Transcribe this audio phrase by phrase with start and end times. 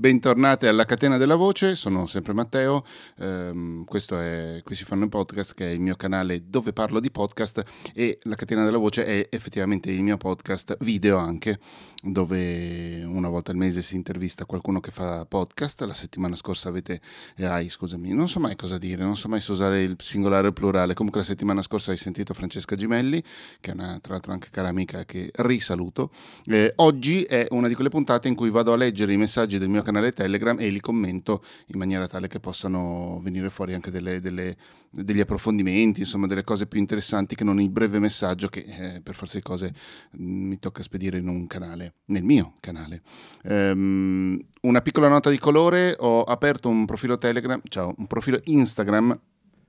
[0.00, 2.86] Bentornate alla Catena della Voce, sono sempre Matteo,
[3.18, 7.00] ehm, questo è Qui si fanno i podcast che è il mio canale dove parlo
[7.00, 11.58] di podcast e la Catena della Voce è effettivamente il mio podcast video anche,
[12.02, 17.02] dove una volta al mese si intervista qualcuno che fa podcast, la settimana scorsa avete,
[17.36, 20.46] eh, hai scusami, non so mai cosa dire, non so mai se usare il singolare
[20.46, 23.22] o il plurale, comunque la settimana scorsa hai sentito Francesca Gimelli,
[23.60, 26.10] che è una tra l'altro anche cara amica che risaluto,
[26.46, 29.68] eh, oggi è una di quelle puntate in cui vado a leggere i messaggi del
[29.68, 33.90] mio canale canale Telegram e li commento in maniera tale che possano venire fuori anche
[33.90, 34.56] delle, delle,
[34.88, 39.14] degli approfondimenti, insomma delle cose più interessanti che non il breve messaggio che eh, per
[39.14, 39.74] forza di cose
[40.16, 43.02] mm, mi tocca spedire in un canale, nel mio canale.
[43.44, 49.18] Um, una piccola nota di colore, ho aperto un profilo Telegram, ciao, un profilo Instagram.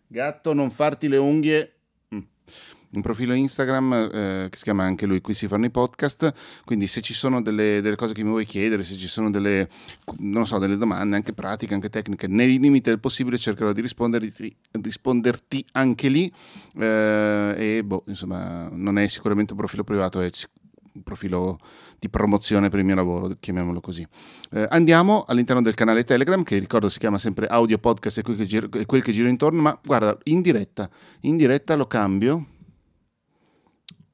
[0.07, 1.75] Gatto, non farti le unghie
[2.93, 6.33] un profilo Instagram eh, che si chiama anche lui Qui si fanno i podcast,
[6.65, 9.69] quindi se ci sono delle, delle, cose che mi vuoi chiedere, se ci sono delle,
[10.43, 15.65] so, delle domande anche pratiche, anche tecniche, nei limiti del possibile cercherò di risponderti, risponderti
[15.73, 16.31] anche lì.
[16.77, 20.29] Eh, e boh, insomma non è sicuramente un profilo privato, è
[20.93, 21.59] un profilo
[21.97, 24.05] di promozione per il mio lavoro, chiamiamolo così.
[24.51, 28.37] Eh, andiamo all'interno del canale Telegram, che ricordo si chiama sempre Audio Podcast e quel
[28.37, 30.89] che giro, quel che giro intorno, ma guarda, in diretta,
[31.21, 32.47] in diretta lo cambio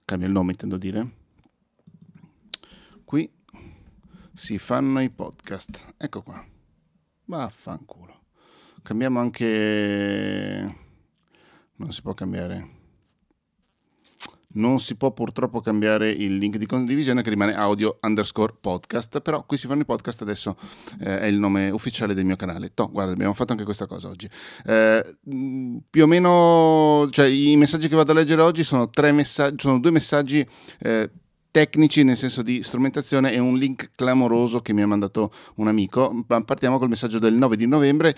[0.07, 1.11] cambia il nome intendo dire.
[3.03, 3.29] Qui
[4.31, 5.95] si fanno i podcast.
[5.97, 6.41] Ecco qua.
[7.25, 8.21] Vaffanculo.
[8.83, 10.77] Cambiamo anche...
[11.75, 12.76] Non si può cambiare
[14.57, 19.45] non si può purtroppo cambiare il link di condivisione che rimane audio underscore podcast, però
[19.45, 20.57] qui si fanno i podcast adesso
[20.99, 22.73] eh, è il nome ufficiale del mio canale.
[22.73, 24.29] To, guarda, abbiamo fatto anche questa cosa oggi.
[24.65, 25.17] Eh,
[25.89, 29.91] più o meno, cioè i messaggi che vado a leggere oggi sono, messaggi, sono due
[29.91, 30.45] messaggi
[30.79, 31.09] eh,
[31.51, 36.25] tecnici nel senso di strumentazione e un link clamoroso che mi ha mandato un amico.
[36.25, 38.15] Partiamo col messaggio del 9 di novembre.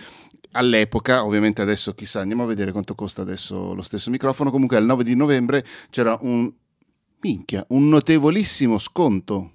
[0.54, 4.52] All'epoca, ovviamente adesso chissà, andiamo a vedere quanto costa adesso lo stesso microfono.
[4.52, 6.52] Comunque al 9 di novembre c'era un
[7.22, 9.54] minchia, un notevolissimo sconto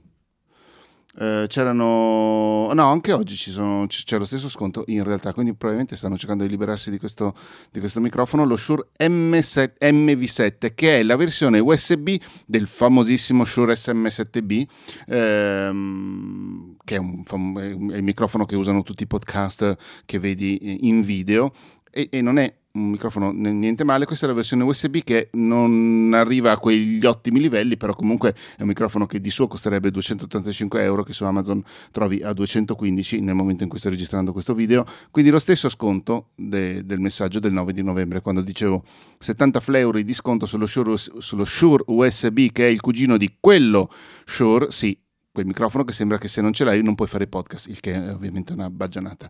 [1.18, 6.16] eh, c'erano no anche oggi sono, c'è lo stesso sconto in realtà quindi probabilmente stanno
[6.16, 7.34] cercando di liberarsi di questo,
[7.70, 12.16] di questo microfono lo Shure M7, MV7 che è la versione USB
[12.46, 14.64] del famosissimo Shure SM7B
[15.06, 17.22] ehm, che è, un,
[17.58, 21.52] è, il microfono che usano tutti i podcaster che vedi in video
[21.90, 26.10] e, e non è un microfono niente male, questa è la versione USB che non
[26.12, 30.82] arriva a quegli ottimi livelli, però comunque è un microfono che di suo costerebbe 285
[30.82, 34.84] euro, che su Amazon trovi a 215 nel momento in cui sto registrando questo video,
[35.12, 38.82] quindi lo stesso sconto de, del messaggio del 9 di novembre, quando dicevo
[39.18, 43.88] 70 euro di sconto sullo Shure, sullo Shure USB, che è il cugino di quello
[44.24, 44.98] Shure, sì,
[45.34, 47.92] quel microfono che sembra che se non ce l'hai non puoi fare podcast, il che
[47.92, 49.28] è ovviamente una baggianata.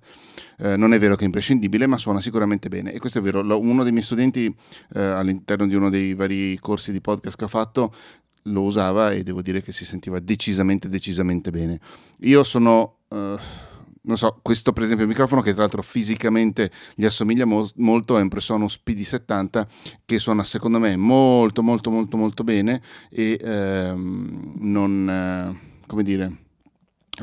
[0.59, 2.93] Eh, non è vero che è imprescindibile, ma suona sicuramente bene.
[2.93, 4.55] E questo è vero, uno dei miei studenti
[4.93, 7.95] eh, all'interno di uno dei vari corsi di podcast che ho fatto
[8.43, 11.81] lo usava e devo dire che si sentiva decisamente, decisamente bene.
[12.19, 12.99] Io sono...
[13.09, 13.73] Eh,
[14.03, 17.67] non so, questo per esempio è un microfono che tra l'altro fisicamente gli assomiglia mo-
[17.77, 19.67] molto, è un Presonus PD70
[20.05, 25.73] che suona secondo me molto molto molto molto bene e ehm, non...
[25.87, 26.39] Come dire,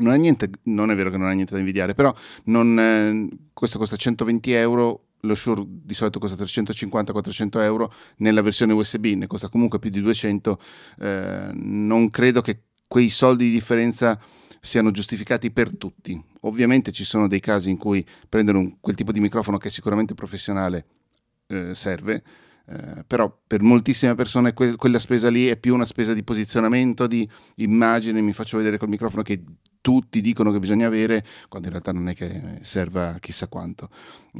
[0.00, 2.14] non, è niente, non è vero che non ha niente da invidiare, però
[2.44, 8.72] non, eh, questo costa 120 euro, lo Shure di solito costa 350-400 euro, nella versione
[8.72, 10.60] USB ne costa comunque più di 200,
[10.98, 14.18] eh, non credo che quei soldi di differenza
[14.60, 16.22] siano giustificati per tutti.
[16.42, 19.70] Ovviamente ci sono dei casi in cui prendere un, quel tipo di microfono che è
[19.70, 20.86] sicuramente professionale
[21.48, 22.22] eh, serve,
[22.66, 27.06] eh, però per moltissime persone que- quella spesa lì è più una spesa di posizionamento,
[27.06, 29.42] di immagine, mi faccio vedere col microfono che
[29.80, 33.90] tutti dicono che bisogna avere, quando in realtà non è che serva chissà quanto.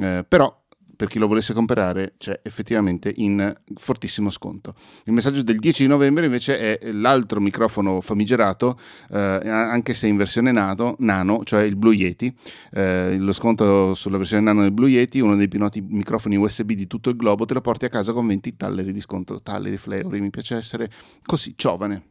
[0.01, 0.62] Eh, però
[1.03, 4.77] per chi lo volesse comprare c'è effettivamente in fortissimo sconto.
[5.07, 8.79] Il messaggio del 10 di novembre invece è l'altro microfono famigerato,
[9.11, 12.33] eh, anche se in versione nano, nano, cioè il Blue Yeti.
[12.71, 16.71] Eh, lo sconto sulla versione nano del Blue Yeti, uno dei più noti microfoni USB
[16.71, 19.79] di tutto il globo, te lo porti a casa con 20 talleri di sconto, talleri,
[19.79, 20.89] fleuri, mi piace essere
[21.25, 22.11] così giovane.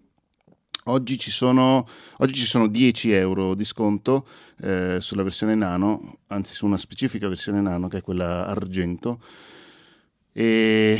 [0.86, 1.88] Oggi ci, sono,
[2.18, 4.28] oggi ci sono 10 euro di sconto
[4.62, 9.22] eh, sulla versione nano, anzi su una specifica versione nano che è quella argento.
[10.34, 11.00] E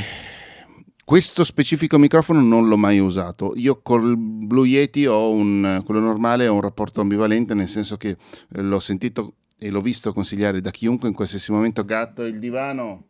[1.04, 3.54] questo specifico microfono non l'ho mai usato.
[3.56, 8.10] Io col Blue Yeti ho un, quello normale, ho un rapporto ambivalente, nel senso che
[8.10, 11.84] eh, l'ho sentito e l'ho visto consigliare da chiunque in qualsiasi momento.
[11.84, 13.08] Gatto, il divano.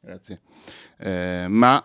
[0.00, 0.42] Grazie.
[0.98, 1.82] Eh, ma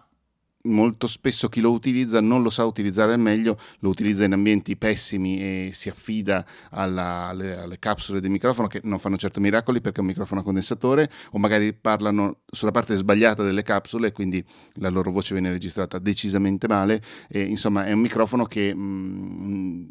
[0.63, 4.77] molto spesso chi lo utilizza non lo sa utilizzare al meglio, lo utilizza in ambienti
[4.77, 9.81] pessimi e si affida alla, alle, alle, capsule del microfono che non fanno certo miracoli
[9.81, 14.11] perché è un microfono a condensatore o magari parlano sulla parte sbagliata delle capsule e
[14.11, 14.43] quindi
[14.75, 17.01] la loro voce viene registrata decisamente male.
[17.27, 19.85] E insomma è un microfono che mh, mm,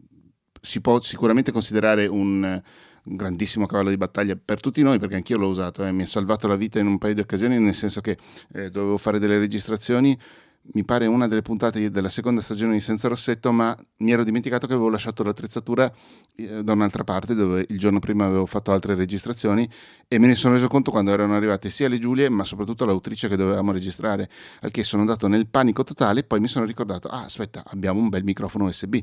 [0.61, 2.63] si può sicuramente considerare un
[3.05, 6.07] un grandissimo cavallo di battaglia per tutti noi perché anch'io l'ho usato, eh, mi ha
[6.07, 8.17] salvato la vita in un paio di occasioni nel senso che
[8.53, 10.17] eh, dovevo fare delle registrazioni
[10.75, 14.67] mi pare una delle puntate della seconda stagione di Senza Rossetto, ma mi ero dimenticato
[14.67, 15.93] che avevo lasciato l'attrezzatura
[16.37, 19.69] eh, da un'altra parte dove il giorno prima avevo fatto altre registrazioni
[20.06, 23.29] e me ne sono reso conto quando erano arrivate sia le Giulie ma soprattutto l'autrice
[23.29, 24.31] che dovevamo registrare,
[24.61, 28.00] al che sono andato nel panico totale e poi mi sono ricordato, ah aspetta, abbiamo
[28.00, 28.94] un bel microfono USB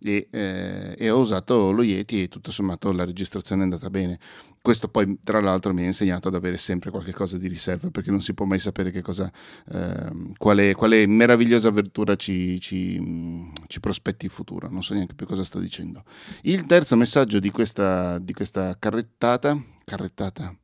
[0.00, 4.18] e, eh, e ho usato lo Yeti e tutto sommato la registrazione è andata bene.
[4.68, 8.10] Questo poi tra l'altro mi ha insegnato ad avere sempre qualche cosa di riserva perché
[8.10, 9.32] non si può mai sapere che cosa,
[9.72, 14.68] eh, quale, quale meravigliosa avventura ci, ci, ci, prospetti in futuro.
[14.68, 16.04] Non so neanche più cosa sto dicendo.
[16.42, 20.54] Il terzo messaggio di questa, di questa carrettata, carrettata,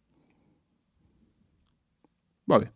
[2.47, 2.71] Vabbè.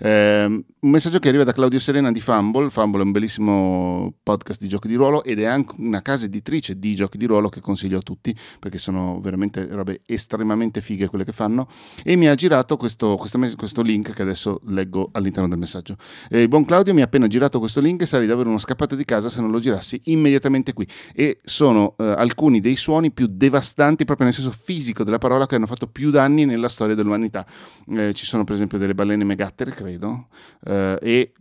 [0.00, 2.68] Eh, un messaggio che arriva da Claudio Serena di Fumble.
[2.68, 6.78] Fumble è un bellissimo podcast di giochi di ruolo ed è anche una casa editrice
[6.78, 11.24] di giochi di ruolo che consiglio a tutti perché sono veramente robe estremamente fighe quelle
[11.24, 11.68] che fanno.
[12.02, 15.96] E mi ha girato questo, questo, questo link che adesso leggo all'interno del messaggio.
[16.28, 19.06] Eh, buon Claudio mi ha appena girato questo link e sarei davvero uno scappato di
[19.06, 20.86] casa se non lo girassi immediatamente qui.
[21.14, 25.54] E sono eh, alcuni dei suoni più devastanti, proprio nel senso fisico della parola, che
[25.54, 27.46] hanno fatto più danni nella storia dell'umanità.
[27.88, 30.26] Eh, ci sono per esempio delle balene balene megattere, credo,
[30.64, 31.32] eh, e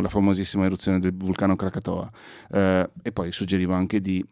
[0.00, 2.10] la famosissima eruzione del vulcano Krakatoa.
[2.50, 4.24] Eh, e poi suggerivo anche di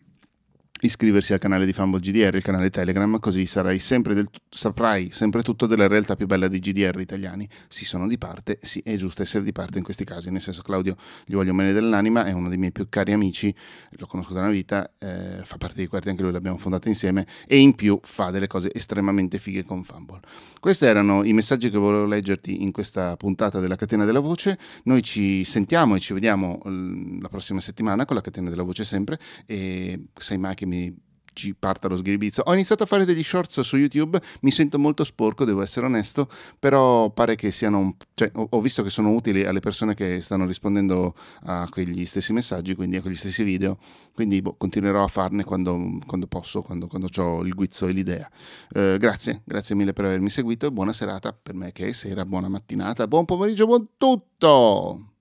[0.85, 5.67] iscriversi al canale di Fumble GDR, il canale Telegram, così sempre del, saprai sempre tutto
[5.67, 7.49] della realtà più bella dei GDR italiani.
[7.69, 10.63] Si sono di parte, sì, è giusto essere di parte in questi casi, nel senso
[10.63, 13.55] Claudio gli voglio bene dell'anima, è uno dei miei più cari amici,
[13.93, 17.27] lo conosco da una vita, eh, fa parte di Quarti, anche lui l'abbiamo fondata insieme
[17.47, 20.21] e in più fa delle cose estremamente fighe con Fumble.
[20.61, 25.03] Questi erano i messaggi che volevo leggerti in questa puntata della Catena della Voce, noi
[25.03, 30.09] ci sentiamo e ci vediamo la prossima settimana con la Catena della Voce sempre e
[30.15, 31.03] sai mai che mi mi
[31.35, 32.43] ci parta lo sghiribizzo.
[32.47, 36.29] Ho iniziato a fare degli shorts su YouTube, mi sento molto sporco, devo essere onesto,
[36.59, 41.15] però pare che siano, cioè, ho visto che sono utili alle persone che stanno rispondendo
[41.43, 43.79] a quegli stessi messaggi, quindi a quegli stessi video,
[44.15, 48.31] quindi boh, continuerò a farne quando, quando posso, quando, quando ho il guizzo e l'idea.
[48.73, 52.25] Eh, grazie, grazie mille per avermi seguito e buona serata per me che è sera,
[52.25, 55.14] buona mattinata, buon pomeriggio, buon tutto!